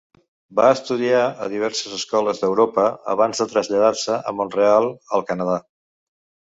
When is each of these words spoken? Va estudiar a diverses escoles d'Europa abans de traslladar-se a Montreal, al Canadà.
Va 0.59 0.69
estudiar 0.75 1.19
a 1.45 1.49
diverses 1.55 1.93
escoles 1.99 2.41
d'Europa 2.45 2.89
abans 3.15 3.45
de 3.45 3.49
traslladar-se 3.55 4.21
a 4.33 4.37
Montreal, 4.41 4.93
al 5.19 5.29
Canadà. 5.33 5.63